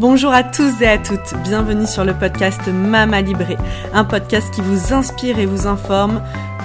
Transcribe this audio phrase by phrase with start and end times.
[0.00, 3.58] Bonjour à tous et à toutes, bienvenue sur le podcast Mama Libré,
[3.92, 6.22] un podcast qui vous inspire et vous informe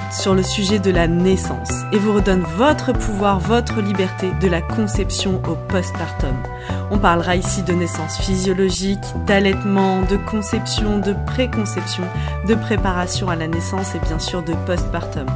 [0.10, 4.62] sur le sujet de la naissance et vous redonne votre pouvoir, votre liberté de la
[4.62, 6.38] conception au postpartum.
[6.92, 12.04] On parlera ici de naissance physiologique, d'allaitement, de conception, de préconception,
[12.48, 15.28] de préparation à la naissance et bien sûr de postpartum.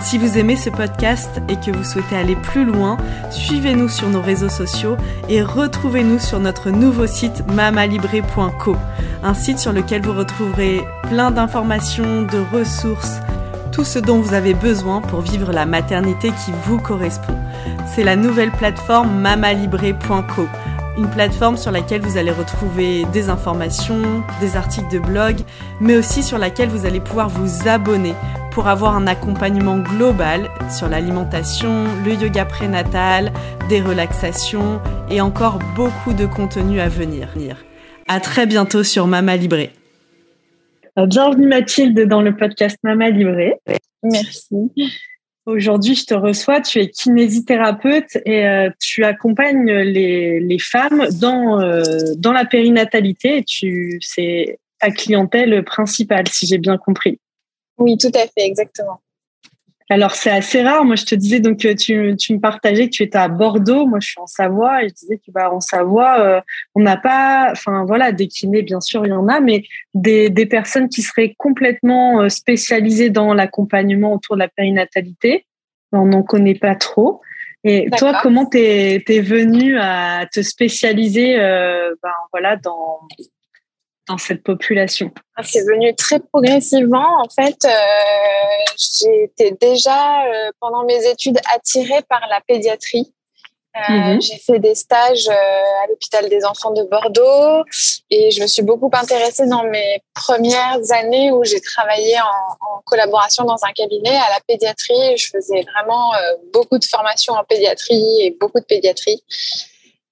[0.00, 2.98] Si vous aimez ce podcast et que vous souhaitez aller plus loin,
[3.30, 4.96] suivez-nous sur nos réseaux sociaux
[5.28, 8.76] et retrouvez-nous sur notre nouveau site mamalibré.co,
[9.22, 13.16] un site sur lequel vous retrouverez plein d'informations, de ressources,
[13.72, 17.36] tout ce dont vous avez besoin pour vivre la maternité qui vous correspond.
[17.94, 20.48] C'est la nouvelle plateforme mamalibré.co,
[20.96, 25.36] une plateforme sur laquelle vous allez retrouver des informations, des articles de blog,
[25.80, 28.14] mais aussi sur laquelle vous allez pouvoir vous abonner
[28.56, 33.30] pour avoir un accompagnement global sur l'alimentation, le yoga prénatal,
[33.68, 37.66] des relaxations et encore beaucoup de contenu à venir.
[38.08, 39.72] À très bientôt sur Mama Libré.
[40.98, 43.56] Euh, bienvenue Mathilde dans le podcast Mama Livré.
[44.02, 44.70] Merci.
[45.44, 46.62] Aujourd'hui, je te reçois.
[46.62, 51.82] Tu es kinésithérapeute et euh, tu accompagnes les, femmes dans, euh,
[52.16, 53.44] dans la périnatalité.
[53.44, 57.20] Tu, c'est ta clientèle principale, si j'ai bien compris.
[57.78, 59.00] Oui, tout à fait, exactement.
[59.88, 60.84] Alors, c'est assez rare.
[60.84, 63.86] Moi, je te disais, donc, euh, tu, tu, me partageais que tu étais à Bordeaux.
[63.86, 64.82] Moi, je suis en Savoie.
[64.82, 66.40] Et je disais que, bah, en Savoie, euh,
[66.74, 69.62] on n'a pas, enfin, voilà, des kinés, bien sûr, il y en a, mais
[69.94, 75.46] des, des personnes qui seraient complètement euh, spécialisées dans l'accompagnement autour de la périnatalité.
[75.92, 77.20] On n'en connaît pas trop.
[77.68, 83.00] Et toi, comment t'es es venu à te spécialiser, euh, ben, voilà, dans
[84.08, 87.20] dans cette population ah, C'est venu très progressivement.
[87.22, 87.70] En fait, euh,
[88.76, 93.12] j'étais déjà, euh, pendant mes études, attirée par la pédiatrie.
[93.76, 94.22] Euh, mhm.
[94.22, 97.62] J'ai fait des stages à l'hôpital des enfants de Bordeaux
[98.08, 102.80] et je me suis beaucoup intéressée dans mes premières années où j'ai travaillé en, en,
[102.86, 105.18] collaboration dans un cabinet à la pédiatrie.
[105.18, 106.12] Je faisais vraiment
[106.54, 109.22] beaucoup de formations en pédiatrie et beaucoup de pédiatrie.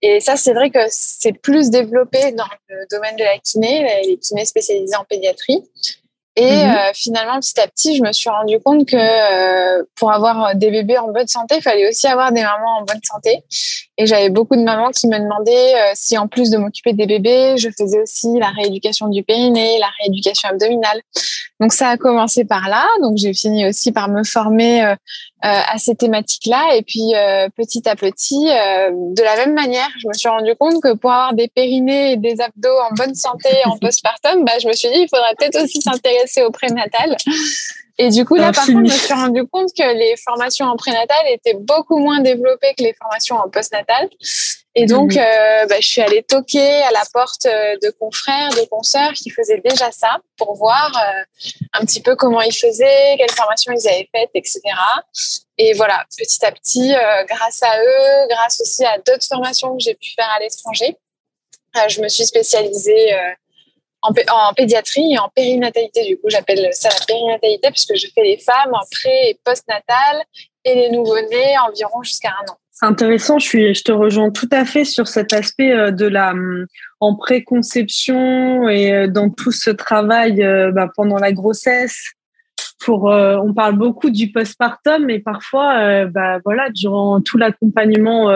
[0.06, 4.19] Et ça, c'est vrai que c'est plus développé dans le domaine de la kiné, les
[4.19, 5.62] kinés spécialisés en pédiatrie.
[6.37, 6.70] Et mhm.
[6.70, 10.70] euh, finalement, petit à petit, je me suis rendu compte que euh, pour avoir des
[10.70, 13.44] bébés en bonne santé, il fallait aussi avoir des mamans en bonne santé.
[13.97, 17.06] Et j'avais beaucoup de mamans qui me demandaient euh, si, en plus de m'occuper des
[17.06, 21.00] bébés, je faisais aussi la rééducation du périnée, la rééducation abdominale.
[21.64, 22.86] Donc ça a commencé par là.
[23.00, 24.82] Donc j'ai fini aussi par me former
[25.41, 26.76] à ces thématiques-là.
[26.76, 27.14] Et puis
[27.56, 31.32] petit à petit, de la même manière, je me suis rendu compte que pour avoir
[31.32, 34.98] des périnées et des abdos en bonne santé en postpartum, bah, je me suis dit
[34.98, 37.16] il faudrait peut-être aussi s'intéresser au prénatal.
[37.96, 40.76] Et du coup, là, par contre, je me suis rendu compte que les formations en
[40.76, 44.10] prénatal étaient beaucoup moins développées que les formations en postnatal.
[44.77, 45.21] Et donc, mhm.
[45.21, 49.31] euh, bah, je suis allée toquer à la porte euh, de confrères, de consoeurs qui
[49.31, 53.89] faisaient déjà ça pour voir euh, un petit peu comment ils faisaient, quelles formations ils
[53.89, 54.61] avaient faites, etc.
[55.59, 56.93] Et voilà, petit à petit,
[57.29, 60.97] grâce à eux, grâce aussi à d'autres formations que j'ai pu faire à l'étranger,
[61.89, 63.17] je me suis spécialisée
[64.03, 66.05] en, pédiatrie et en périnatalité.
[66.05, 70.25] Du coup, j'appelle ça la périnatalité puisque je fais les femmes en pré et post-natal
[70.65, 72.56] et les nouveau-nés environ jusqu'à un an.
[72.77, 76.07] C'est intéressant, je, suis, je te rejoins tout à fait sur cet aspect euh, de
[76.07, 76.67] la hum,
[76.99, 82.12] en préconception et euh, dans tout ce travail euh, bah, pendant la grossesse.
[82.81, 88.31] Pour, on parle beaucoup du postpartum, mais parfois, bah, voilà, durant tout l'accompagnement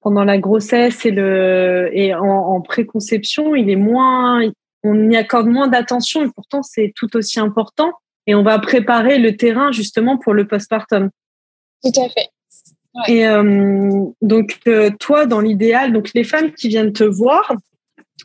[0.00, 4.42] pendant la grossesse et le et en, en préconception, il est moins,
[4.82, 7.92] on y accorde moins d'attention et pourtant c'est tout aussi important.
[8.26, 11.10] Et on va préparer le terrain justement pour le postpartum.
[11.84, 12.28] Tout à fait.
[13.06, 17.52] Et euh, donc euh, toi, dans l'idéal, donc les femmes qui viennent te voir,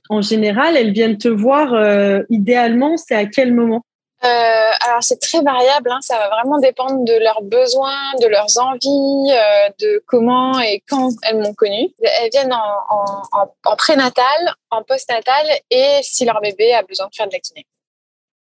[0.09, 3.83] en général, elles viennent te voir euh, idéalement, c'est à quel moment?
[4.21, 5.99] Alors c'est très variable, hein.
[6.01, 9.31] ça va vraiment dépendre de leurs besoins, de leurs envies,
[9.79, 11.93] de comment et quand elles m'ont connue.
[12.01, 12.57] Elles viennent en,
[12.89, 17.39] en, en, prénatal, en postnatal et si leur bébé a besoin de faire de la
[17.39, 17.67] kiné.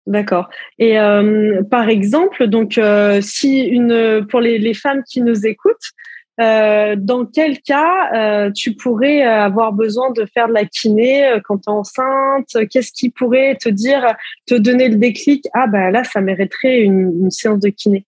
[0.07, 0.49] D'accord.
[0.77, 2.79] Et euh, par exemple, donc
[3.21, 5.93] si une pour les, les femmes qui nous écoutent,
[6.41, 11.39] euh, dans quel cas euh, tu pourrais avoir besoin de faire de la kiné euh,
[11.41, 12.67] quand tu es enceinte?
[12.69, 14.13] Qu'est-ce qui pourrait te dire,
[14.45, 15.47] te donner le déclic?
[15.53, 18.05] Ah bah là, ça mériterait une, séance de kiné.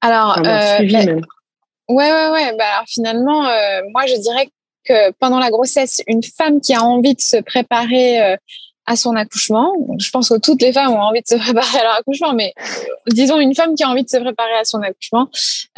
[0.00, 0.86] Alors, bah, ouais,
[1.88, 2.56] ouais, ouais.
[2.56, 3.42] Bah, alors finalement,
[3.90, 4.48] moi, je dirais
[4.84, 8.36] que pendant la grossesse, une femme qui a envie de se préparer
[8.86, 9.72] à son accouchement.
[9.98, 12.52] Je pense que toutes les femmes ont envie de se préparer à leur accouchement, mais
[13.08, 15.28] disons une femme qui a envie de se préparer à son accouchement,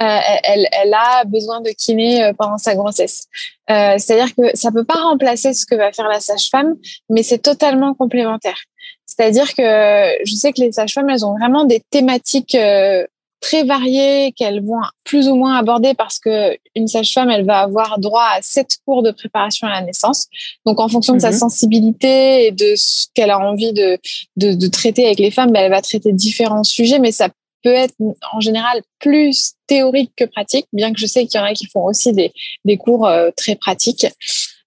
[0.01, 3.25] euh, elle, elle, a besoin de kiné euh, pendant sa grossesse.
[3.71, 6.75] Euh, C'est-à-dire que ça peut pas remplacer ce que va faire la sage-femme,
[7.11, 8.59] mais c'est totalement complémentaire.
[9.06, 13.06] C'est-à-dire que je sais que les sages-femmes, elles ont vraiment des thématiques euh,
[13.44, 17.99] très variées qu'elles vont plus ou moins aborder parce que une sage-femme, elle va avoir
[17.99, 20.29] droit à sept cours de préparation à la naissance.
[20.64, 21.37] Donc, en fonction de sa mhm.
[21.37, 23.99] sensibilité et de ce qu'elle a envie de,
[24.38, 27.29] de, de, traiter avec les femmes, ben, elle va traiter différents sujets, mais ça
[27.62, 27.94] peut être
[28.32, 31.67] en général plus théorique que pratique, bien que je sais qu'il y en a qui
[31.67, 32.32] font aussi des,
[32.64, 34.06] des cours euh, très pratiques.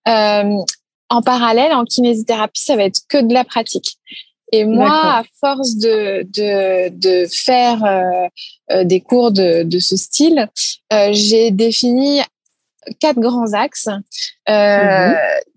[0.07, 0.55] Euh,
[1.09, 3.97] en parallèle, en kinésithérapie, ça va être que de la pratique.
[4.51, 8.27] Et moi, à force de, de, de faire euh,
[8.83, 10.49] des cours de, de ce style,
[10.93, 12.21] euh, j'ai défini
[12.99, 13.89] quatre grands axes
[14.49, 15.15] euh, mhm.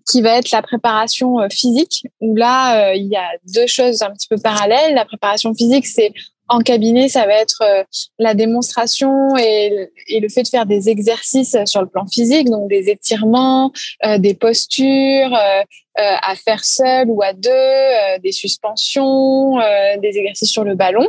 [0.09, 4.27] qui va être la préparation physique où là il y a deux choses un petit
[4.27, 6.11] peu parallèles la préparation physique c'est
[6.51, 7.83] en cabinet, ça va être euh,
[8.19, 12.89] la démonstration et, le fait de faire des exercices sur le plan physique, donc des
[12.89, 13.71] étirements,
[14.05, 15.63] euh, des postures euh,
[15.95, 19.57] à faire seul ou à deux, des suspensions,
[20.01, 21.07] des exercices sur le ballon.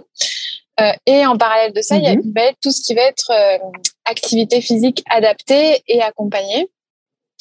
[1.06, 2.54] Et en parallèle de ça, il y a mhm.
[2.62, 3.32] tout ce qui va être
[4.04, 6.68] activité physique adaptée et accompagnée.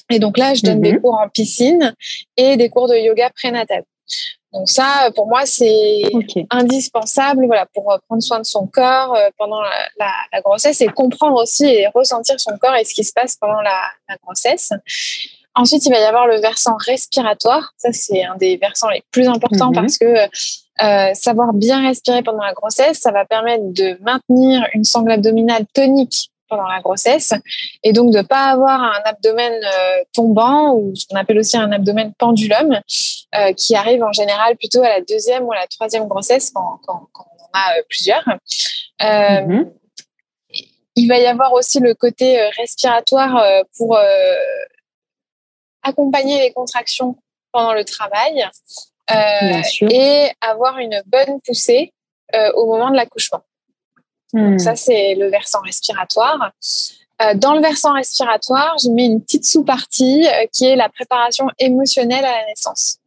[0.09, 1.01] Et donc là, je donne des mhm.
[1.01, 1.95] cours en piscine
[2.37, 3.83] et des cours de yoga prénatal.
[4.53, 6.01] Donc ça, pour moi, c'est
[6.49, 11.41] indispensable, voilà, pour euh, prendre soin de son corps euh, pendant la, grossesse et comprendre
[11.41, 13.81] aussi et ressentir son corps et ce qui se passe pendant la,
[14.23, 14.73] grossesse.
[15.55, 17.73] Ensuite, il va y avoir le versant respiratoire.
[17.77, 19.75] Ça, c'est un des versants les plus importants mhm.
[19.75, 20.05] parce que
[20.81, 25.65] euh, savoir bien respirer pendant la grossesse, ça va permettre de maintenir une sangle abdominale
[25.73, 27.33] tonique pendant la grossesse
[27.83, 31.71] et donc de pas avoir un abdomen euh, tombant ou ce qu'on appelle aussi un
[31.71, 32.79] abdomen pendulum
[33.35, 36.79] euh, qui arrive en général plutôt à la deuxième ou à la troisième grossesse quand,
[36.85, 38.27] quand, quand on en a plusieurs.
[38.99, 39.71] Mm-hmm.
[40.95, 43.43] Il va y avoir aussi le côté respiratoire
[43.77, 43.97] pour
[45.83, 47.17] accompagner les contractions
[47.51, 48.45] pendant le travail
[49.89, 51.93] et avoir une bonne poussée
[52.55, 53.41] au moment de l'accouchement.
[54.33, 54.77] Donc ça, hmm.
[54.77, 56.51] c'est le versant respiratoire.
[57.21, 61.47] Euh, dans le versant respiratoire, je mets une petite sous-partie euh, qui est la préparation
[61.59, 62.97] émotionnelle à la naissance.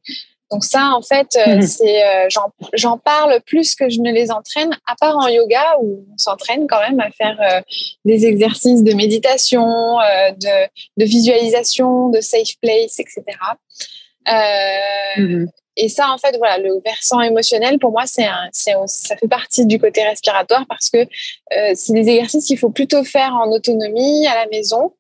[0.51, 1.63] Donc ça, en fait, euh, hmm.
[1.63, 2.29] c'est
[2.75, 6.67] j'en parle plus que je ne les entraîne, à part en yoga où on s'entraîne
[6.69, 7.63] quand même à faire
[8.05, 10.69] des exercices de méditation, de,
[10.99, 13.23] de, visualisation, de safe place, etc.
[14.29, 19.67] Euh, et ça, en fait, voilà, le versant émotionnel, pour moi, c'est ça fait partie
[19.67, 24.27] du côté respiratoire parce que euh, c'est des exercices qu'il faut plutôt faire en autonomie
[24.27, 24.93] à la maison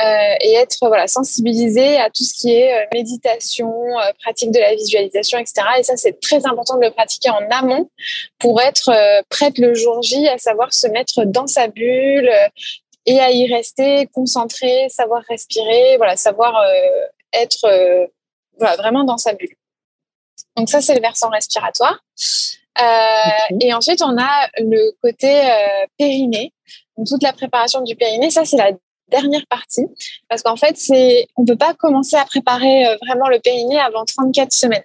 [0.00, 4.58] euh, et être voilà sensibilisé à tout ce qui est euh, méditation, euh, pratique de
[4.58, 5.66] la visualisation, etc.
[5.78, 7.90] Et ça, c'est très important de le pratiquer en amont
[8.38, 8.90] pour être
[9.28, 12.30] prête le jour J, à savoir se mettre dans sa bulle
[13.04, 16.64] et à y rester, concentré, savoir respirer, voilà, savoir
[17.34, 18.08] être
[18.58, 19.54] voilà, vraiment dans sa bulle.
[20.60, 22.04] Donc ça, c'est le versant respiratoire.
[22.82, 26.52] Euh, et ensuite, on a le côté euh, périnée.
[26.98, 28.72] Donc toute la préparation du périnée, ça c'est la
[29.08, 29.86] dernière partie
[30.28, 34.04] parce qu'en fait, c'est on peut pas commencer à préparer euh, vraiment le périnée avant
[34.04, 34.84] 34 semaines.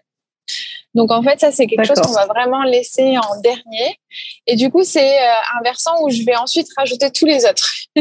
[0.95, 3.99] Donc en fait, ça c'est quelque chose qu'on va vraiment laisser en dernier.
[4.47, 7.69] Et du coup, c'est euh, un versant où je vais ensuite rajouter tous les autres.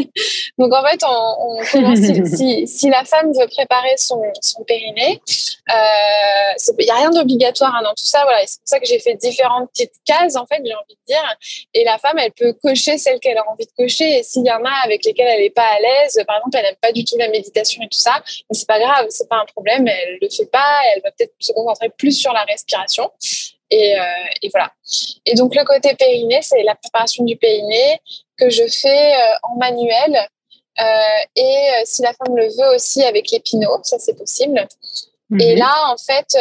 [0.58, 1.98] Donc en fait, on, on commence,
[2.36, 7.74] si, si, la femme veut préparer son, son périnée, il euh, n'y a rien d'obligatoire
[7.74, 8.22] hein, dans tout ça.
[8.22, 11.06] Voilà, c'est pour ça que j'ai fait différentes petites cases en fait, j'ai envie de
[11.06, 11.36] dire.
[11.74, 14.18] Et la femme, elle peut cocher celles qu'elle a envie de cocher.
[14.18, 16.64] Et s'il y en a avec lesquelles elle n'est pas à l'aise, par exemple, elle
[16.64, 19.46] n'aime pas du tout la méditation et tout ça, c'est pas grave, c'est pas un
[19.46, 19.88] problème.
[19.88, 20.80] Elle le fait pas.
[20.94, 22.83] Elle va peut-être se concentrer plus sur la respiration.
[23.70, 24.04] Et, euh,
[24.42, 24.72] et, voilà.
[25.26, 28.00] Et donc le côté périnée, c'est la préparation du périnée
[28.36, 30.28] que je fais euh, en manuel.
[30.80, 30.84] Euh,
[31.36, 34.66] et si la femme le veut aussi avec l'épinot, ça c'est possible.
[35.40, 35.58] Et mhm.
[35.58, 36.36] là, en fait,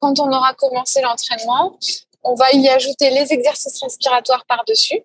[0.00, 1.78] quand on aura commencé l'entraînement,
[2.22, 5.02] on va y ajouter les exercices respiratoires par-dessus.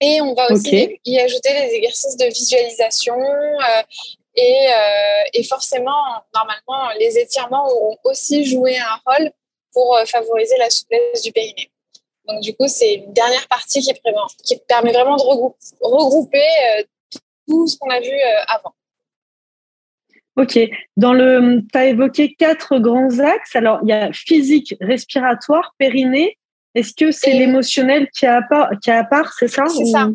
[0.00, 3.82] Et on va aussi y ajouter les exercices de visualisation euh,
[4.38, 9.32] et, euh, et, forcément, normalement, les étirements auront aussi joué un rôle
[9.72, 11.72] pour euh, favoriser la souplesse du périnée.
[12.28, 13.92] Donc, du coup, c'est une dernière partie qui,
[14.44, 15.22] qui permet vraiment de
[15.80, 16.82] regrouper, euh,
[17.48, 18.12] tout ce qu'on a vu
[18.46, 18.74] avant.
[20.36, 20.58] Ok.
[20.96, 23.56] Dans le, tu as évoqué quatre grands axes.
[23.56, 26.38] Alors, il y a physique, respiratoire, périnée.
[26.74, 29.86] Est-ce que c'est l'émotionnel qui a à part, qui a à part, c'est ça C'est
[29.86, 30.10] ça.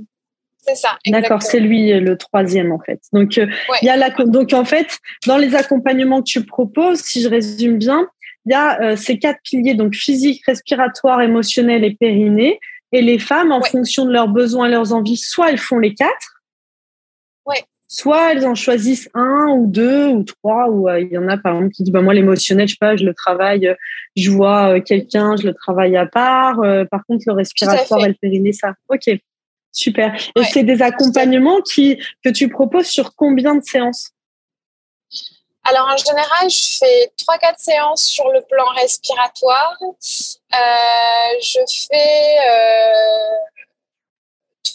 [0.65, 0.97] C'est ça.
[1.07, 3.01] D'accord, c'est lui le troisième en fait.
[3.11, 3.47] Donc, euh,
[3.81, 7.27] il y a la, donc en fait, dans les accompagnements que tu proposes, si je
[7.27, 8.07] résume bien,
[8.45, 12.59] il y a ces quatre piliers, donc physique, respiratoire, émotionnel et périnée.
[12.91, 16.41] Et les femmes, en fonction de leurs besoins, leurs envies, soit elles font les quatre,
[17.87, 21.53] soit elles en choisissent un ou deux ou trois, ou il y en a par
[21.53, 23.75] exemple qui disent bah, moi l'émotionnel, je sais pas, je le travaille,
[24.15, 26.59] je vois quelqu'un, je le travaille à part.
[26.89, 28.73] par contre, le respiratoire et le périnée, ça.
[28.89, 29.09] Ok,
[29.73, 30.15] super.
[30.37, 34.11] Et c'est des accompagnements qui que tu proposes sur combien de séances?
[35.65, 39.77] Alors en général, je fais 3-4 séances sur le plan respiratoire.
[39.81, 43.37] Euh, je fais euh,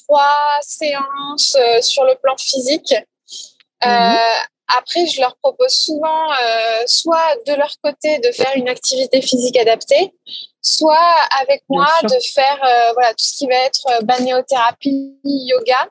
[0.06, 0.26] 3
[0.62, 2.94] séances euh, sur le plan physique.
[3.84, 4.18] Euh, mhm.
[4.76, 9.56] Après, je leur propose souvent euh, soit de leur côté de faire une activité physique
[9.56, 10.12] adaptée,
[10.62, 12.58] soit avec moi de faire
[12.94, 15.88] voilà tout ce qui va être balnéothérapie, yoga,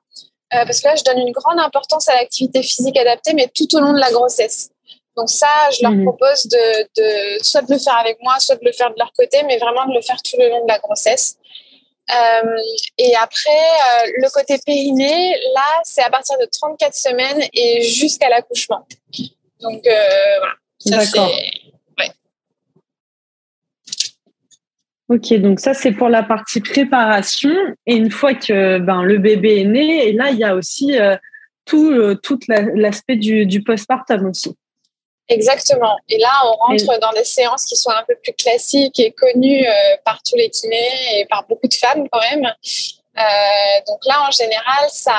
[0.52, 3.80] parce que là, je donne une grande importance à l'activité physique adaptée, mais tout au
[3.80, 4.70] long de la grossesse.
[5.18, 6.04] Donc ça, je leur mhm.
[6.04, 9.12] propose de, de, soit de le faire avec moi, soit de le faire de leur
[9.14, 11.38] côté, mais vraiment de le faire tout le long de la grossesse.
[12.10, 12.58] Euh,
[12.98, 18.30] et après, euh, le côté périnée, là, c'est à partir de 34 semaines et jusqu'à
[18.30, 18.88] l'accouchement.
[19.62, 21.04] Donc euh, voilà.
[21.04, 21.32] D'accord.
[21.98, 22.12] Ouais.
[25.10, 27.52] Ok, donc ça c'est pour la partie préparation.
[27.86, 30.98] Et une fois que ben, le bébé est né, et là il y a aussi
[31.68, 34.56] tout, euh, tout l'aspect du, du postpartum aussi.
[35.30, 35.98] Exactement.
[36.08, 39.68] Et là, on rentre dans des séances qui sont un peu plus classiques et connues
[39.68, 42.46] euh, par tous les kinés et par beaucoup de femmes quand même.
[42.46, 43.22] Euh,
[43.88, 45.18] donc là, en général, ça,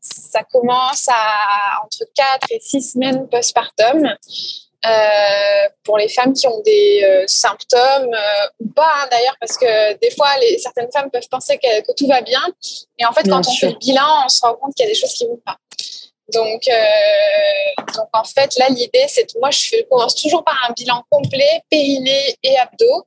[0.00, 4.14] ça commence à entre 4 et 6 semaines postpartum.
[4.84, 8.14] Euh, pour les femmes qui ont des euh, symptômes
[8.60, 11.92] ou pas hein, d'ailleurs parce que des fois les, certaines femmes peuvent penser que, que
[11.96, 12.42] tout va bien
[12.98, 14.92] et en fait quand on fait le bilan on se rend compte qu'il y a
[14.92, 15.56] des choses qui vont pas
[16.32, 20.72] donc, euh, donc en fait, là, l'idée, c'est que moi, je commence toujours par un
[20.72, 23.06] bilan complet, périnée et abdos.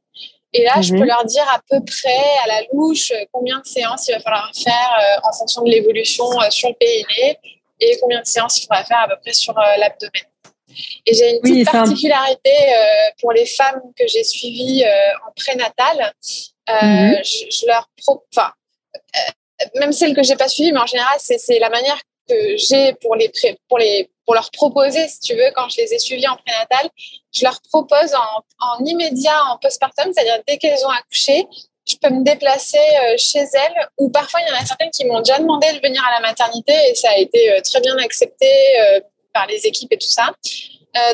[0.53, 1.07] Et là, je peux mhm.
[1.07, 4.97] leur dire à peu près, à la louche, combien de séances il va falloir faire
[4.99, 7.37] euh, en fonction de l'évolution euh, sur le périnée
[7.79, 10.23] et combien de séances il faudra faire à peu près sur l'abdomen.
[11.05, 12.51] Et j'ai une petite particularité
[13.19, 14.83] pour les femmes que j'ai suivies
[15.25, 16.13] en prénatal.
[16.67, 17.23] Mhm.
[17.23, 18.51] je, je, leur propose, enfin,
[19.75, 21.99] même celles que j'ai pas suivies, mais en général, c'est la manière
[22.29, 23.31] que j'ai pour les
[23.67, 26.87] pour les pour leur proposer, si tu veux, quand je les ai suivies en prénatal,
[27.33, 31.47] je leur propose en, immédiat en postpartum, c'est-à-dire dès qu'elles ont accouché,
[31.87, 35.03] je peux me déplacer euh, chez elles ou parfois il y en a certaines qui
[35.05, 37.97] m'ont déjà demandé de venir à la maternité et ça a été euh, très bien
[37.97, 38.45] accepté
[38.79, 38.99] euh,
[39.33, 40.27] par les équipes et tout ça.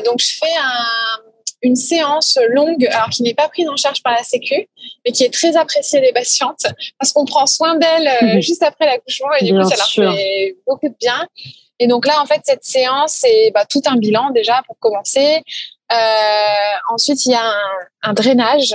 [0.04, 1.22] donc je fais un
[1.62, 4.68] une séance longue, alors qui n'est pas prise en charge par la Sécu,
[5.04, 6.66] mais qui est très appréciée des patientes
[6.98, 10.56] parce qu'on prend soin d'elles euh, juste après l'accouchement et du coup, ça leur fait
[10.66, 11.26] beaucoup de bien.
[11.78, 15.42] Et donc là, en fait, cette séance, c'est bah, tout un bilan déjà pour commencer.
[15.92, 15.96] Euh,
[16.90, 17.52] ensuite, il y a
[18.02, 18.74] un, drainage,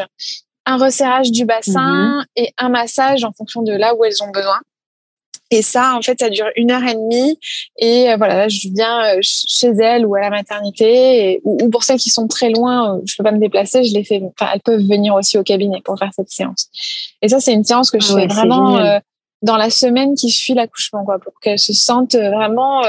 [0.65, 2.25] un resserrage du bassin mhm.
[2.35, 4.59] et un massage en fonction de là où elles ont besoin.
[5.53, 7.37] Et ça, en fait, ça dure une heure et demie.
[7.77, 11.41] Et euh, voilà, je viens euh, chez elle ou à la maternité.
[11.43, 13.83] ou, pour celles qui sont très loin, euh, je peux pas me déplacer.
[13.83, 14.21] Je les fais.
[14.23, 16.69] Enfin, elles peuvent venir aussi au cabinet pour faire cette séance.
[17.21, 18.79] Et ça, c'est une séance que je fais vraiment
[19.41, 22.81] dans la semaine qui suit l'accouchement, quoi, pour qu'elles se sentent vraiment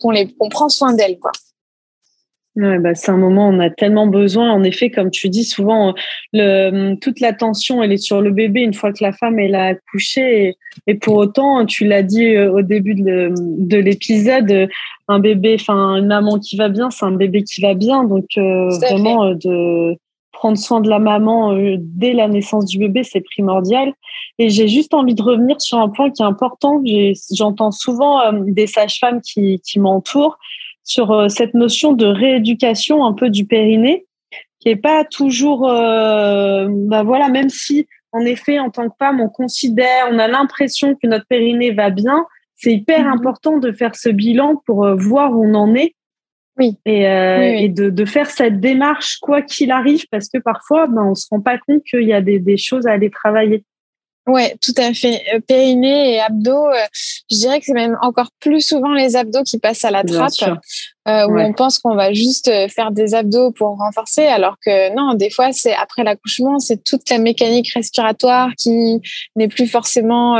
[0.00, 1.32] qu'on les qu'on prend soin d'elles, quoi.
[2.58, 4.50] Ouais, bah, c'est un moment où on a tellement besoin.
[4.50, 5.94] En effet, comme tu dis, souvent,
[6.32, 9.66] le, toute l'attention, elle est sur le bébé une fois que la femme elle a
[9.66, 10.56] accouché.
[10.88, 14.68] Et, pour autant, tu l'as dit euh, au début de, l'épisode,
[15.06, 18.02] un bébé, enfin une maman qui va bien, c'est un bébé qui va bien.
[18.02, 19.96] Donc euh, vraiment, euh, de
[20.32, 23.92] prendre soin de la maman dès la naissance du bébé, c'est primordial.
[24.40, 26.82] Et j'ai juste envie de revenir sur un point qui est important.
[27.32, 30.38] J'entends souvent des sages-femmes qui, qui m'entourent
[30.88, 34.06] sur euh, cette notion de rééducation un peu du périnée,
[34.58, 39.20] qui est pas toujours, euh, bah voilà, même si en effet en tant que femme
[39.20, 42.26] on considère, on a l'impression que notre périnée va bien,
[42.56, 43.12] c'est hyper mhm.
[43.12, 45.94] important de faire ce bilan pour euh, voir où on en est.
[46.58, 46.76] Oui.
[46.86, 51.14] Et, et de, de, faire cette démarche quoi qu'il arrive, parce que parfois, ben, on
[51.14, 53.62] se rend pas compte qu'il y a des, des choses à aller travailler.
[54.28, 55.22] Ouais, tout à fait.
[55.32, 56.84] Euh, périnée et abdos, euh,
[57.30, 60.58] je dirais que c'est même encore plus souvent les abdos qui passent à la trappe,
[61.08, 65.14] euh, où on pense qu'on va juste faire des abdos pour renforcer, alors que non,
[65.14, 69.00] des fois c'est après l'accouchement, c'est toute la mécanique respiratoire qui
[69.34, 70.38] n'est plus forcément,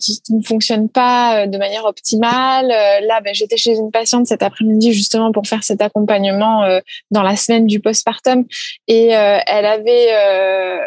[0.00, 2.68] qui, ne fonctionne pas de manière optimale.
[2.68, 6.62] là, ben, j'étais chez une patiente cet après-midi justement pour faire cet accompagnement
[7.10, 8.46] dans la semaine du postpartum,
[8.88, 10.80] et elle avait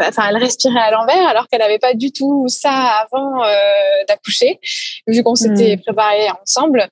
[0.00, 3.48] enfin, elle respirait à l'envers alors qu'elle n'avait pas du tout ça avant euh,
[4.08, 4.60] d'accoucher,
[5.06, 5.82] vu qu'on s'était mmh.
[5.82, 6.88] préparé ensemble.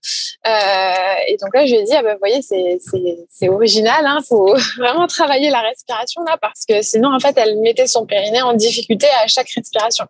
[0.47, 4.21] Euh, et donc là, je lui ai dit, ah ben, vous voyez, c'est original, hein,
[4.27, 8.43] faut vraiment travailler la respiration là, parce que sinon, en fait, elle mettait son périnée
[8.43, 10.07] en difficulté à chaque respiration.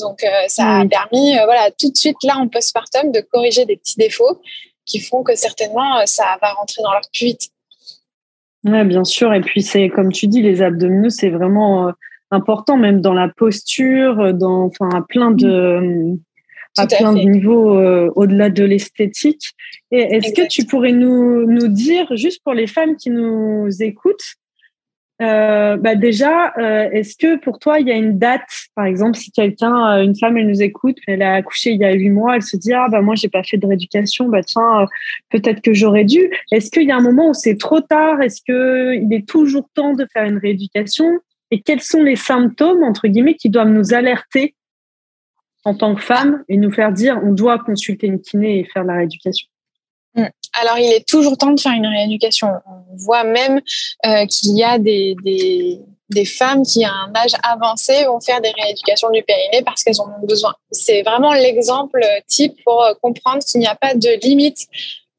[0.00, 0.88] Donc, euh, ça a mmh.
[0.88, 4.40] permis, voilà, tout de suite là en postpartum, de corriger des petits défauts
[4.84, 7.50] qui font que certainement ça va rentrer dans l'ordre plus vite.
[8.66, 9.32] Oui, bien sûr.
[9.32, 11.92] Et puis, c'est comme tu dis, les abdominaux, c'est vraiment euh,
[12.30, 16.16] important, même dans la posture, euh, dans, enfin, à plein de,
[16.76, 19.52] à plein de niveaux euh, au-delà de l'esthétique.
[19.92, 24.34] Et est-ce que tu pourrais nous, nous dire, juste pour les femmes qui nous écoutent,
[25.22, 28.42] euh, bah déjà, euh, est-ce que pour toi, il y a une date,
[28.74, 31.84] par exemple, si quelqu'un, euh, une femme, elle nous écoute, elle a accouché il y
[31.84, 34.42] a huit mois, elle se dit ah bah moi j'ai pas fait de rééducation, bah
[34.42, 34.86] tiens euh,
[35.30, 36.30] peut-être que j'aurais dû.
[36.52, 38.20] Est-ce qu'il y a un moment où c'est trop tard?
[38.20, 41.18] Est-ce que il est toujours temps de faire une rééducation?
[41.50, 44.54] Et quels sont les symptômes entre guillemets qui doivent nous alerter
[45.64, 48.84] en tant que femme et nous faire dire on doit consulter une kiné et faire
[48.84, 49.48] la rééducation?
[50.60, 52.48] Alors, il est toujours temps de faire une rééducation.
[52.66, 53.60] On voit même
[54.06, 59.10] euh, qu'il y a des, femmes qui, à un âge avancé, vont faire des rééducations
[59.10, 60.54] du périnée parce qu'elles en ont besoin.
[60.70, 64.66] C'est vraiment l'exemple type pour euh, comprendre qu'il n'y a pas de limite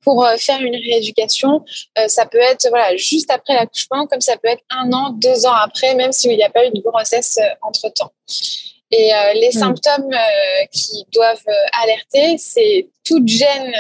[0.01, 1.63] pour euh, faire une rééducation.
[2.08, 5.53] ça peut être voilà juste après l'accouchement, comme ça peut être un an, deux ans
[5.53, 8.12] après, même s'il n'y a pas eu de grossesse entre temps.
[8.91, 9.60] Et euh, les hmm.
[9.60, 13.74] symptômes euh, qui doivent euh, alerter, c'est toute gêne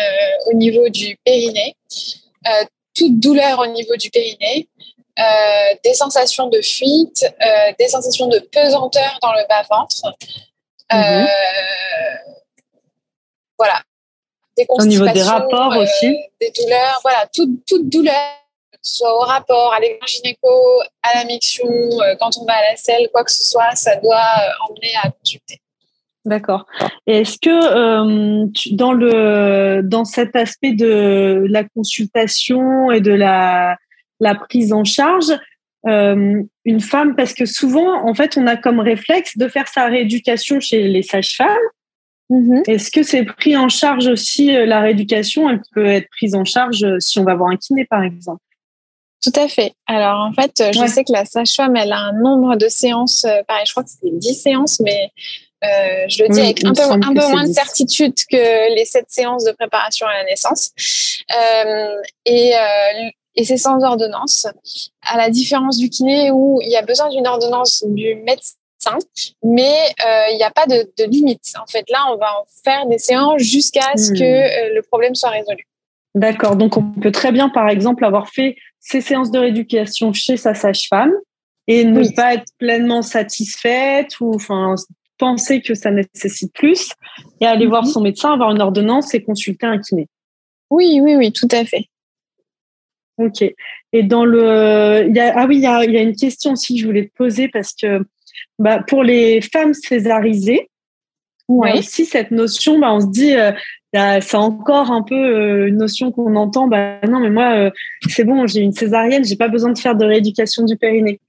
[0.47, 1.75] au niveau du périnée,
[2.95, 4.67] toute douleur au niveau du périnée,
[5.83, 7.25] des sensations de fuite,
[7.77, 10.15] des sensations de pesanteur dans le bas-ventre.
[10.91, 11.27] Mhm.
[13.57, 13.81] Voilà.
[14.55, 16.17] Des au niveau des rapports aussi.
[16.39, 18.46] Des douleurs, voilà, toute, toute douleur
[18.87, 23.09] soit au rapport, à gynéco, à la miction, euh, quand on va à la selle,
[23.13, 25.59] quoi que ce soit, ça doit euh, emmener à consulter.
[26.25, 26.65] D'accord.
[27.05, 33.77] Est-ce que euh, dans le dans cet aspect de la consultation et de la
[34.19, 35.31] la prise en charge,
[35.85, 40.59] une femme, parce que souvent, en fait, on a comme réflexe de faire sa rééducation
[40.59, 41.47] chez les sages-femmes.
[42.29, 42.69] Mm-hmm.
[42.69, 45.49] Est-ce que c'est pris en charge aussi la rééducation?
[45.49, 48.41] Elle peut être prise en charge si on va voir un kiné, par exemple.
[49.31, 49.73] Tout à fait.
[49.87, 53.41] Alors, en fait, je sais que la sage-femme, elle a un nombre de séances, euh,
[53.47, 55.11] pareil, je crois que c'est 10 séances, mais
[55.63, 59.05] euh, je le dis avec un peu, un peu moins de certitude que les 7
[59.09, 60.71] séances de préparation à la naissance.
[61.31, 64.47] Euh, et, euh, et c'est sans ordonnance,
[65.01, 68.53] à la différence du kiné où il y a besoin d'une ordonnance du médecin
[69.43, 71.53] mais euh, il n'y a pas de, de, limite.
[71.61, 74.17] En fait, là, on va en faire des séances jusqu'à ce hmm.
[74.17, 75.65] que euh, le problème soit résolu.
[76.15, 76.55] D'accord.
[76.55, 78.55] Donc, on peut très bien, par exemple, avoir fait
[78.87, 81.11] ces séances de rééducation chez sa sage-femme
[81.67, 84.75] et ne pas être pleinement satisfaite ou enfin
[85.17, 86.91] penser que ça nécessite plus
[87.41, 87.89] et aller voir mhm.
[87.89, 90.07] son médecin, avoir une ordonnance et consulter un kiné.
[90.69, 91.87] Oui, oui, oui, tout à fait.
[93.17, 93.43] Ok.
[93.91, 97.07] Et dans le, il ah oui, il y a, une question aussi que je voulais
[97.07, 98.05] te poser parce que
[98.57, 100.69] bah, pour les femmes césarisées,
[101.49, 101.77] ouais.
[101.77, 103.51] aussi cette notion, bah, on se dit, euh,
[103.93, 106.67] c'est encore un peu euh, une notion qu'on entend.
[106.67, 107.71] Bah non, mais moi, euh,
[108.09, 111.19] c'est bon, j'ai une césarienne, j'ai pas besoin de faire de rééducation du périnée.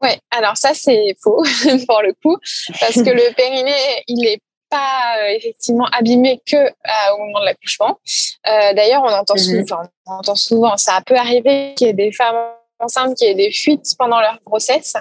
[0.00, 1.44] Ouais, alors ça c'est faux
[1.88, 2.36] pour le coup,
[2.80, 7.98] parce que le périnée, il est pas euh, effectivement abîmé que au moment de l'accouchement.
[8.44, 9.64] D'ailleurs, on entend mhm.
[9.64, 12.34] souvent, on entend souvent, ça peut arriver qu'il y ait des femmes
[12.82, 14.94] enceintes qui aient des fuites pendant leur grossesse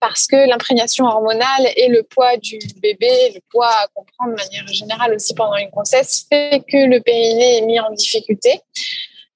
[0.00, 4.66] parce que l'imprégnation hormonale et le poids du bébé, le poids qu'on prend de manière
[4.66, 8.60] générale aussi pendant une grossesse, fait que le périnée est mis en difficulté.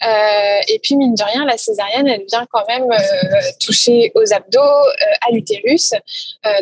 [0.04, 4.32] Euh, et puis, mine de rien, la césarienne, elle vient quand même euh, toucher aux
[4.32, 5.92] abdos, euh, à l'utérus.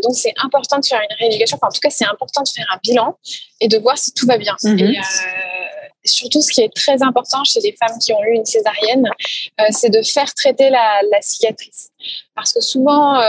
[0.03, 1.57] Donc, c'est important de faire une rééducation.
[1.57, 3.19] Enfin, en tout cas, c'est important de faire un bilan
[3.61, 4.55] et de voir si tout va bien.
[4.65, 4.99] Et,
[6.05, 9.09] surtout, ce qui est très important chez les femmes qui ont eu une césarienne,
[9.61, 11.91] euh, c'est de faire traiter la, la, cicatrice.
[12.35, 13.25] Parce que souvent, euh,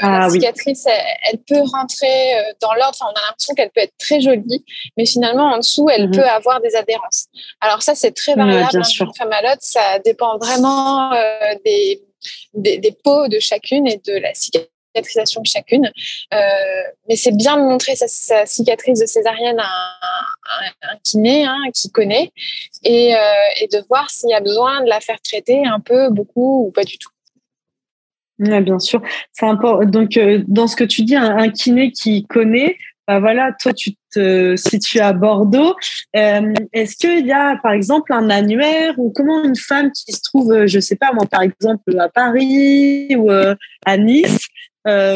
[0.00, 2.96] ah la cicatrice, elle, peut rentrer euh, dans l'ordre.
[3.00, 4.64] Enfin, on a l'impression qu'elle peut être très jolie,
[4.96, 6.16] mais finalement, en dessous, elle mhm.
[6.16, 7.26] peut avoir des adhérences.
[7.60, 9.62] Alors ça, c'est très variable d'une femme à l'autre.
[9.62, 12.02] Ça dépend vraiment euh, des,
[12.54, 15.90] des, des peaux de chacune et de la cicatrice cicatrisation de chacune.
[16.34, 16.38] Euh,
[17.08, 19.68] mais c'est bien de montrer sa, cicatrice de césarienne à
[20.82, 22.30] un, kiné hein, qui connaît
[22.82, 23.18] et, euh,
[23.60, 26.70] et de voir s'il y a besoin de la faire traiter un peu, beaucoup ou
[26.70, 27.10] pas du tout.
[28.38, 29.02] Oui, bien sûr.
[29.32, 29.84] C'est important.
[29.84, 32.76] Donc, euh, dans ce que tu dis, un, kiné qui connaît,
[33.08, 35.74] bah voilà, toi, tu te situes à Bordeaux.
[36.12, 40.66] Est-ce qu'il y a, par exemple, un annuaire ou comment une femme qui se trouve,
[40.66, 44.46] je sais pas moi, par exemple, à Paris ou à Nice,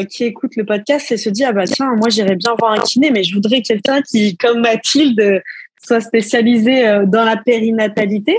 [0.09, 2.79] qui écoute le podcast et se dit ah bah tiens moi j'irais bien voir un
[2.79, 5.41] kiné mais je voudrais quelqu'un qui comme Mathilde
[5.83, 8.37] soit spécialisé dans la périnatalité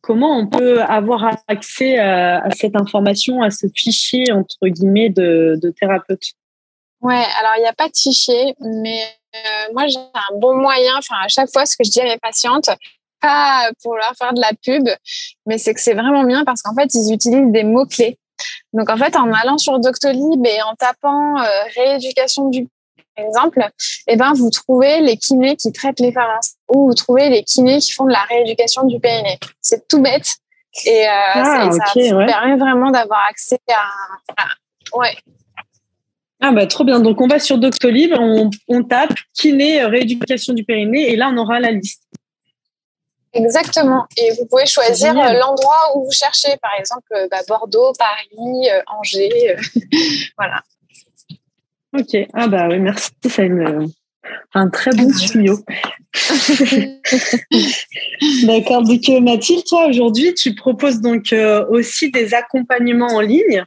[0.00, 6.32] comment on peut avoir accès à, cette information à ce fichier entre guillemets de, thérapeute?
[7.00, 9.02] Ouais, alors il n'y a pas de fichier, mais
[9.34, 10.92] euh, moi j'ai un bon moyen.
[10.98, 12.70] Enfin, à chaque fois, ce que je dis à mes patientes,
[13.20, 14.88] pas pour leur faire de la pub,
[15.46, 18.18] mais c'est que c'est vraiment bien parce qu'en fait, ils utilisent des mots clés.
[18.72, 22.68] Donc en fait, en allant sur Doctolib et en tapant euh, rééducation du
[23.16, 23.68] par exemple,
[24.06, 27.78] eh ben vous trouvez les kinés qui traitent les femmes ou vous trouvez les kinés
[27.78, 29.38] qui font de la rééducation du périnée.
[29.60, 30.36] C'est tout bête
[30.86, 34.46] et, euh, ah, ça, permet vraiment d'avoir accès à, à
[34.96, 35.16] ouais,
[36.40, 37.00] ah bah trop bien.
[37.00, 41.36] Donc on va sur Doctolib, on, on tape kiné rééducation du périnée et là on
[41.36, 42.02] aura la liste.
[43.32, 44.06] Exactement.
[44.16, 48.68] Et vous pouvez choisir euh, l'endroit où vous cherchez, par exemple euh, bah, Bordeaux, Paris,
[48.70, 49.56] euh, Angers,
[50.36, 50.62] voilà.
[51.96, 52.16] Ok.
[52.34, 53.10] Ah bah oui, merci.
[53.28, 53.48] C'est
[54.54, 55.58] un très bon tuyau.
[58.44, 58.82] D'accord.
[58.82, 61.34] Donc Mathilde, toi aujourd'hui, tu proposes donc
[61.68, 63.64] aussi des accompagnements en ligne.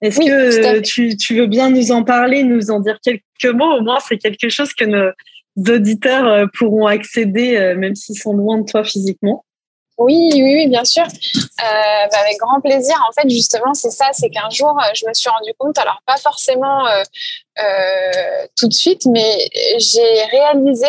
[0.00, 3.76] Est-ce que tu, tu, veux bien nous en parler, nous en dire quelques mots?
[3.76, 5.12] Au moins, c'est quelque chose que nos
[5.56, 9.44] auditeurs euh, pourront accéder, euh, même s'ils sont loin de toi physiquement.
[9.98, 11.04] Oui, oui, oui, bien sûr.
[11.04, 12.96] Euh, bah, avec grand plaisir.
[13.08, 16.16] En fait, justement, c'est ça, c'est qu'un jour, je me suis rendu compte, alors pas
[16.16, 16.84] forcément
[18.56, 20.88] tout de suite, mais j'ai réalisé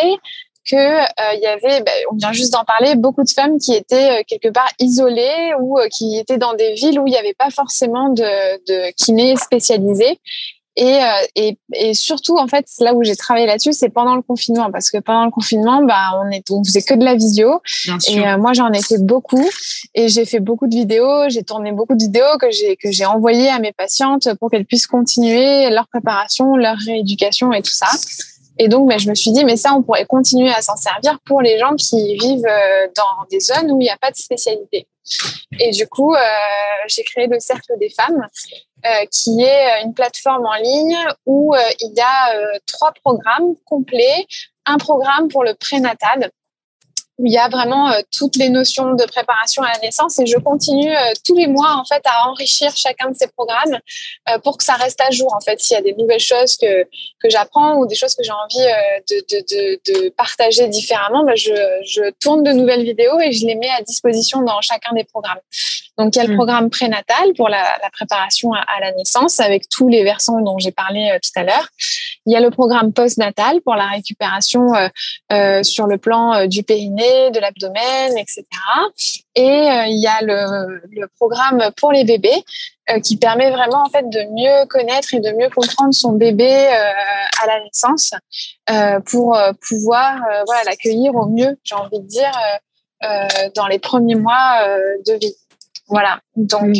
[0.65, 4.23] que il y avait, ben, on vient juste d'en parler, beaucoup de femmes qui étaient
[4.23, 8.09] quelque part isolées ou qui étaient dans des villes où il n'y avait pas forcément
[8.09, 10.17] de, de kiné spécialisé.
[10.75, 10.99] Et,
[11.35, 14.89] et, et, surtout, en fait, là où j'ai travaillé là-dessus, c'est pendant le confinement, parce
[14.89, 17.61] que pendant le confinement, bah, on, est, on faisait que de la visio.
[18.07, 19.47] et moi, j'en ai fait beaucoup,
[19.93, 23.05] et j'ai fait beaucoup de vidéos, j'ai tourné beaucoup de vidéos que j'ai que j'ai
[23.05, 27.89] envoyées à mes patientes pour qu'elles puissent continuer leur préparation, leur rééducation et tout ça.
[28.59, 31.19] Et donc, ben, je me suis dit, mais ça, on pourrait continuer à s'en servir
[31.25, 34.15] pour les gens qui vivent euh, dans des zones où il n'y a pas de
[34.15, 34.87] spécialité.
[35.59, 36.19] Et du coup, euh,
[36.87, 38.27] j'ai créé le Cercle des femmes,
[38.85, 44.25] euh, qui est une plateforme en ligne où il y a trois programmes complets.
[44.65, 46.31] Un programme pour le prénatal,
[47.23, 50.25] où il y a vraiment euh, toutes les notions de préparation à la naissance et
[50.25, 53.79] je continue euh, tous les mois en fait à enrichir chacun de ces programmes
[54.29, 55.59] euh, pour que ça reste à jour en fait.
[55.61, 56.83] S'il y a des nouvelles choses que
[57.21, 58.67] que j'apprends ou des choses que j'ai envie
[59.09, 61.53] de, de, de, de, partager différemment ben je,
[61.85, 65.39] je tourne de nouvelles vidéos et je les mets à disposition dans chacun des programmes.
[65.97, 66.35] Donc il y a le mmh.
[66.35, 70.57] programme prénatal pour la, la préparation à, à, la naissance avec tous les versants dont
[70.59, 71.69] j'ai parlé tout à l'heure.
[72.25, 74.73] Il y a le programme postnatal pour la récupération
[75.61, 78.45] sur le plan du périnée de l'abdomen, etc.
[79.35, 82.43] Et euh, il y a le, programme pour les bébés
[82.89, 86.49] euh, qui permet vraiment en fait de mieux connaître et de mieux comprendre son bébé
[86.49, 86.91] euh,
[87.41, 88.13] à la naissance
[89.05, 92.31] pour pouvoir voilà l'accueillir au mieux, j'ai envie de dire,
[93.55, 94.65] dans les premiers mois
[95.05, 95.35] de vie.
[95.87, 96.21] Voilà.
[96.37, 96.77] Donc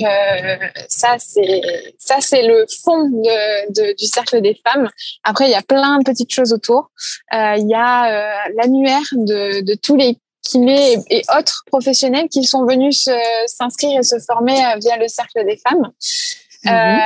[0.88, 1.62] ça c'est
[1.98, 4.90] ça c'est le fond de, du cercle des femmes.
[5.24, 6.90] Après il y a plein de petites choses autour.
[7.34, 13.10] Il y a l'annuaire de, de tous les kinés et, autres professionnels qui sont venus
[13.48, 15.92] s'inscrire et se former euh, via le cercle des femmes.
[16.66, 16.72] Mhm.
[16.72, 17.00] Euh,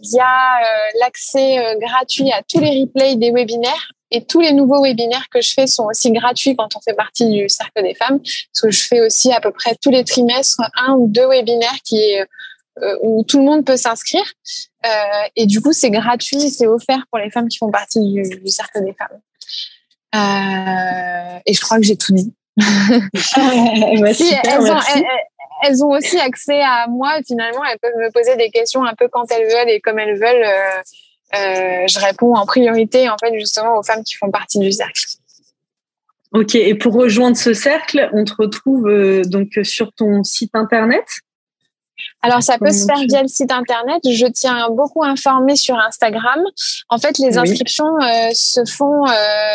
[0.00, 3.92] il y a euh, l'accès gratuit à tous les replays des webinaires.
[4.10, 7.28] Et tous les nouveaux webinaires que je fais sont aussi gratuits quand on fait partie
[7.28, 8.20] du cercle des femmes.
[8.20, 11.76] Parce que je fais aussi à peu près tous les trimestres un ou deux webinaires
[11.84, 12.16] qui
[13.02, 14.24] où tout le monde peut s'inscrire.
[15.36, 18.48] Et du coup c'est gratuit c'est offert pour les femmes qui font partie du, du
[18.48, 19.20] cercle des femmes.
[21.44, 22.32] Et je crois que j'ai tout dit
[25.62, 27.18] elles, ont, aussi accès à moi.
[27.26, 30.18] Finalement, elles peuvent me poser des questions un peu quand elles veulent et comme elles
[30.18, 30.44] veulent.
[30.44, 30.82] Euh,
[31.34, 35.04] euh, je réponds en priorité, en fait, justement, aux femmes qui font partie du cercle.
[36.32, 36.54] Ok.
[36.54, 41.04] Et pour rejoindre ce cercle, on te retrouve euh, donc sur ton site internet?
[42.22, 44.00] Alors, ça peut se faire via le site internet.
[44.04, 46.40] Je tiens beaucoup à informer sur Instagram.
[46.88, 47.98] En fait, les inscriptions
[48.32, 49.04] se font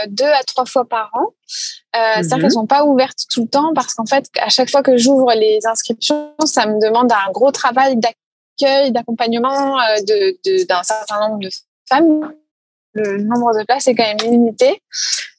[0.10, 1.34] deux à trois fois par an.
[1.95, 4.82] Euh, C'est-à-dire qu'elles sont pas ouvertes tout le temps parce qu'en fait, à chaque fois
[4.82, 10.82] que j'ouvre les inscriptions, ça me demande un gros travail d'accueil, d'accompagnement euh, de, d'un
[10.82, 11.49] certain nombre de
[11.88, 12.34] femmes.
[12.95, 14.82] Le nombre de places est quand même limité.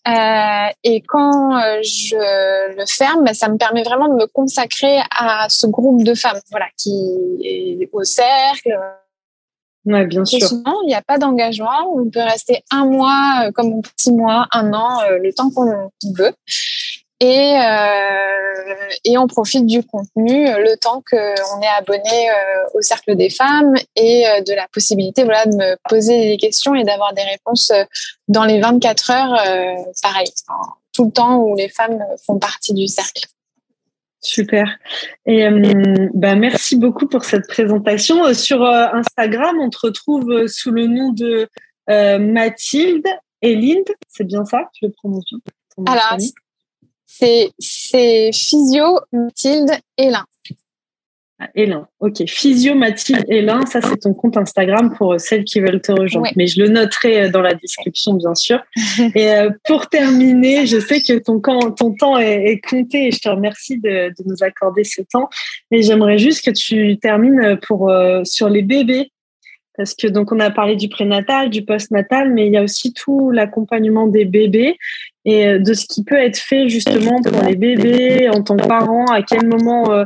[0.07, 5.01] Euh, et quand euh, je le ferme, ben, ça me permet vraiment de me consacrer
[5.17, 6.93] à ce groupe de femmes, voilà, qui
[7.43, 8.77] est au cercle,
[9.87, 10.47] Ouais, bien sûr.
[10.47, 11.95] Souvent, il n'y a pas d'engagement.
[11.95, 15.91] On peut rester un mois, euh, comme six mois, un an, euh, le temps qu'on
[16.17, 16.33] veut.
[17.21, 18.65] et, euh,
[19.05, 22.29] et on profite du contenu le temps qu'on est abonné
[22.75, 26.85] au cercle des femmes et de la possibilité voilà, de me poser des questions et
[26.85, 27.73] d'avoir des réponses
[28.29, 30.29] dans les 24 heures, pareil,
[30.93, 33.27] tout le temps où les femmes font partie du cercle.
[34.25, 34.79] Super.
[35.27, 35.47] Et
[36.15, 38.33] bah, merci beaucoup pour cette présentation.
[38.33, 41.47] Sur Instagram, on te retrouve sous le nom de
[41.89, 43.07] Mathilde
[43.43, 43.91] et Linde.
[44.09, 44.71] C'est bien ça?
[44.73, 45.35] Tu le prononces
[45.87, 46.17] Alors,
[47.07, 50.25] c'est Physio Mathilde Elin.
[51.41, 52.23] Ah, Elin, ok.
[52.27, 56.31] Physio Mathilde Elin, ça c'est ton compte Instagram pour celles qui veulent te rejoindre.
[56.37, 58.61] Mais je le noterai dans la description, bien sûr.
[59.17, 61.41] et pour terminer, je sais que ton,
[61.73, 65.29] ton temps est, compté et je te remercie de, de nous accorder ce temps.
[65.73, 67.93] Mais j'aimerais juste que tu termines pour,
[68.23, 69.11] sur les bébés
[69.77, 72.93] parce que donc on a parlé du prénatal, du postnatal, mais il y a aussi
[72.93, 74.79] tout l'accompagnement des bébés
[75.25, 78.67] et euh, de ce qui peut être fait justement pour les bébés en tant que
[78.67, 79.91] parents, à quel moment.
[79.93, 80.05] Euh,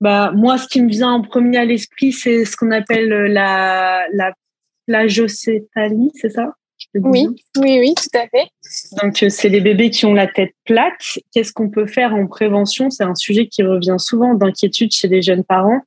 [0.00, 4.06] bah moi, ce qui me vient en premier à l'esprit, c'est ce qu'on appelle la
[4.12, 4.32] la
[4.86, 6.54] plagiocétalie, c'est ça?
[6.94, 8.48] Oui, oui, oui, tout à fait.
[9.02, 11.18] Donc euh, c'est les bébés qui ont la tête plate.
[11.32, 12.90] Qu'est-ce qu'on peut faire en prévention?
[12.90, 15.80] C'est un sujet qui revient souvent d'inquiétude chez les jeunes parents.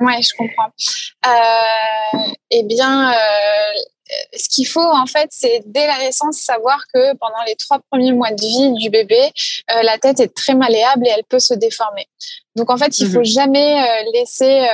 [0.00, 0.70] Ouais, je comprends.
[1.26, 3.16] Euh, eh bien, euh,
[4.34, 8.12] ce qu'il faut en fait, c'est dès la naissance savoir que pendant les trois premiers
[8.12, 9.20] mois de vie du bébé,
[9.70, 12.06] euh, la tête est très malléable et elle peut se déformer.
[12.56, 13.24] Donc en fait, il faut mhm.
[13.24, 14.66] jamais euh, laisser euh,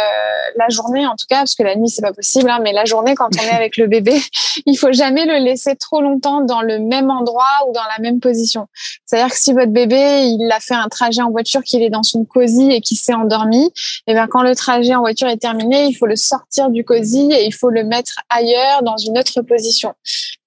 [0.56, 2.86] la journée, en tout cas, parce que la nuit c'est pas possible, hein, mais la
[2.86, 4.18] journée quand on est avec le bébé,
[4.66, 8.18] il faut jamais le laisser trop longtemps dans le même endroit ou dans la même
[8.20, 8.66] position.
[9.04, 12.02] C'est-à-dire que si votre bébé il a fait un trajet en voiture, qu'il est dans
[12.02, 13.72] son cosy et qu'il s'est endormi, et
[14.08, 17.30] eh bien quand le trajet en voiture est terminé, il faut le sortir du cosy
[17.32, 19.94] et il faut le mettre ailleurs dans une autre position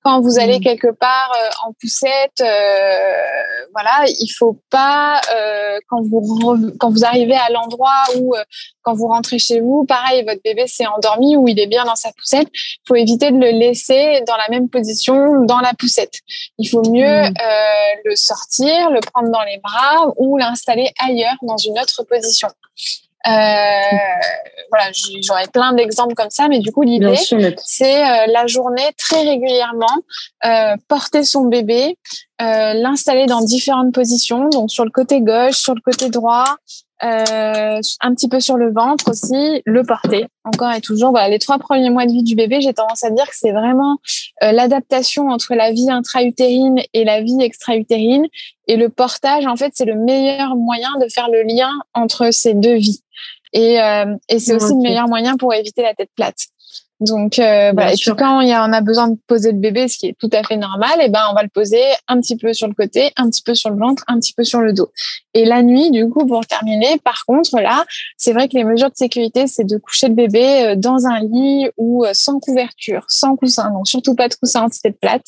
[0.03, 0.63] quand vous allez mm.
[0.63, 7.05] quelque part euh, en poussette, euh, voilà, il faut pas euh, quand vous quand vous
[7.05, 8.33] arrivez à l'endroit où
[8.81, 11.95] quand vous rentrez chez vous, pareil, votre bébé s'est endormi ou il est bien dans
[11.95, 16.19] sa poussette, il faut éviter de le laisser dans la même position dans la poussette.
[16.57, 17.33] Il faut mieux mm.
[18.05, 22.49] le sortir, le prendre dans les bras ou l'installer ailleurs dans une autre position.
[23.27, 23.31] Euh,
[24.79, 27.15] voilà, j'aurais plein d'exemples comme ça, mais du coup, l'idée,
[27.63, 29.87] c'est euh, la journée très régulièrement,
[30.45, 31.97] euh, porter son bébé,
[32.41, 36.55] euh, l'installer dans différentes positions, donc sur le côté gauche, sur le côté droit,
[37.01, 41.11] euh, un petit peu sur le ventre aussi, le porter encore et toujours.
[41.11, 43.51] Voilà, les trois premiers mois de vie du bébé, j'ai tendance à dire que c'est
[43.51, 43.99] vraiment
[44.43, 48.27] euh, l'adaptation entre la vie intra-utérine et la vie extra-utérine.
[48.67, 52.53] Et le portage, en fait, c'est le meilleur moyen de faire le lien entre ces
[52.53, 53.01] deux vies.
[53.53, 56.37] Et, euh, et c'est aussi le meilleur moyen pour éviter la tête plate.
[56.99, 57.93] Donc euh, voilà.
[57.93, 60.07] Et puis quand il y a, on a besoin de poser le bébé, ce qui
[60.07, 62.53] est tout à fait normal, et eh ben on va le poser un petit peu
[62.53, 64.91] sur le côté, un petit peu sur le ventre, un petit peu sur le dos.
[65.33, 67.85] Et la nuit, du coup, pour terminer, par contre là,
[68.17, 71.21] c'est vrai que les mesures de sécurité, c'est de coucher le bébé euh, dans un
[71.21, 75.23] lit ou euh, sans couverture, sans coussin, donc surtout pas de coussin anti-tête plate.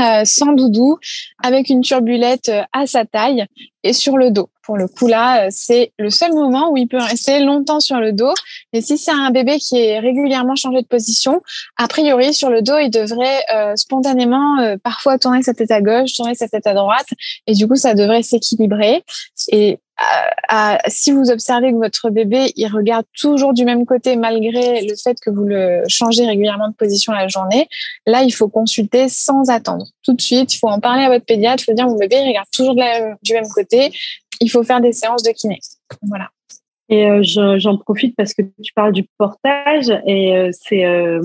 [0.00, 0.96] Euh, sans doudou,
[1.42, 3.46] avec une turbulette euh, à sa taille
[3.82, 4.48] et sur le dos.
[4.68, 7.96] Pour le coup là, euh, c'est le seul moment où il peut rester longtemps sur
[8.00, 8.34] le dos.
[8.74, 11.40] Et si c'est un bébé qui est régulièrement changé de position,
[11.78, 13.40] a priori sur le dos, il devrait
[13.76, 17.06] spontanément parfois tourner sa tête à gauche, tourner sa tête à droite,
[17.46, 19.02] et du coup ça devrait s'équilibrer.
[19.50, 19.78] Et
[20.88, 25.16] si vous observez que votre bébé il regarde toujours du même côté malgré le fait
[25.20, 27.68] que vous le changez régulièrement de position la journée,
[28.06, 29.86] là il faut consulter sans attendre.
[30.04, 32.16] Tout de suite, il faut en parler à votre pédiatre, il faut dire mon bébé
[32.20, 33.92] il regarde toujours du même côté,
[34.40, 35.58] il faut faire des séances de kiné.
[36.02, 36.28] Voilà.
[36.88, 37.22] Et euh,
[37.58, 41.22] j'en profite parce que tu parles du portage et euh, c'est euh,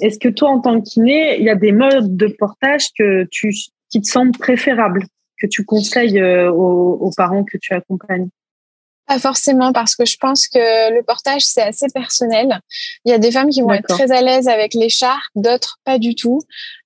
[0.00, 3.26] est-ce que toi en tant que kiné, il y a des modes de portage que
[3.30, 3.52] tu
[3.90, 5.04] qui te semblent préférables
[5.40, 8.28] que tu conseilles euh, aux, parents que tu accompagnes?
[9.06, 12.60] Pas forcément parce que je pense que le portage c'est assez personnel.
[13.04, 15.98] Il y a des femmes qui vont être très à l'aise avec l'écharpe, d'autres pas
[15.98, 16.40] du tout.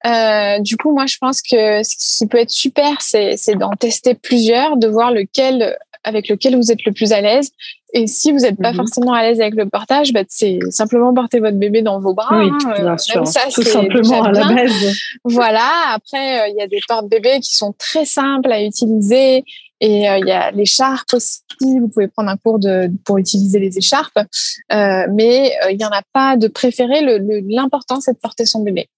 [0.06, 4.14] Euh, du coup, moi je pense que ce qui peut être super, c'est d'en tester
[4.14, 7.50] plusieurs, de voir lequel avec lequel vous êtes le plus à l'aise
[7.94, 8.76] et si vous n'êtes pas mhm.
[8.76, 12.38] forcément à l'aise avec le portage, bah, c'est simplement porter votre bébé dans vos bras.
[12.38, 13.26] Oui, hein, bien sûr.
[13.26, 14.94] Ça, Tout simplement à la base.
[15.24, 15.70] Voilà.
[15.94, 19.44] Après, euh, il y a des portes-bébés qui sont très simples à utiliser.
[19.80, 21.42] Et euh, il y a l'écharpe aussi.
[21.60, 24.18] Vous pouvez prendre un cours de, pour utiliser les écharpes.
[24.18, 27.00] Euh, mais il n'y en a pas de préféré.
[27.48, 28.88] L'important, le, c'est de porter son bébé.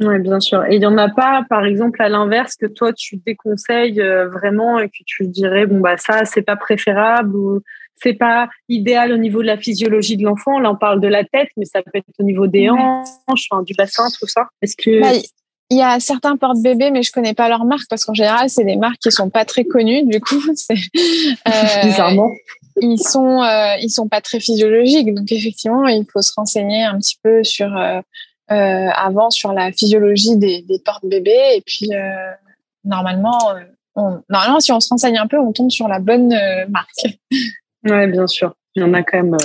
[0.00, 0.64] Oui, bien sûr.
[0.66, 4.00] Et il n'y en a pas, par exemple, à l'inverse, que toi, tu déconseilles
[4.32, 7.62] vraiment et que tu dirais, bon, bah, ça, c'est pas préférable ou
[8.00, 10.60] c'est pas idéal au niveau de la physiologie de l'enfant.
[10.60, 13.74] Là, on parle de la tête, mais ça peut être au niveau des hanches, du
[13.74, 14.48] bassin, tout ça.
[14.62, 15.18] Est-ce que bah,
[15.70, 18.64] il y a certains porte-bébés, mais je connais pas leur marque parce qu'en général, c'est
[18.64, 20.02] des marques qui sont pas très connues.
[20.04, 22.32] Du coup, c'est euh, bizarrement.
[22.80, 25.12] Ils sont, euh, ils sont pas très physiologiques.
[25.14, 28.00] Donc effectivement, il faut se renseigner un petit peu sur euh,
[28.50, 31.56] euh avant sur la physiologie des, des porte-bébés.
[31.56, 32.30] Et puis euh,
[32.84, 33.38] normalement,
[33.94, 36.34] on, normalement, si on se renseigne un peu, on tombe sur la bonne
[36.70, 37.06] marque.
[37.84, 38.54] Ouais, bien sûr.
[38.74, 39.36] Il y en a quand même.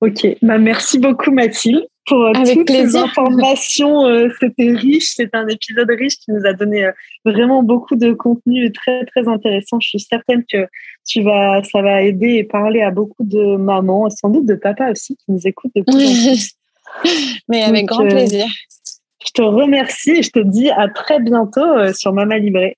[0.00, 0.26] Ok.
[0.40, 4.06] Bah, merci beaucoup, Mathilde pour euh, toutes ces informations.
[4.06, 6.92] Euh, c'était riche, c'est un épisode riche qui nous a donné euh,
[7.24, 9.78] vraiment beaucoup de contenu très très intéressant.
[9.80, 10.66] Je suis certaine que
[11.06, 14.90] tu vas, ça va aider et parler à beaucoup de mamans, sans doute de papa
[14.90, 16.54] aussi qui nous écoutent de plus
[17.48, 18.46] Mais avec grand plaisir.
[19.26, 22.76] Je te remercie et je te dis à très bientôt sur Mama Libré.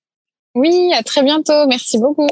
[0.55, 1.67] Oui, à très bientôt.
[1.67, 2.29] Merci beaucoup.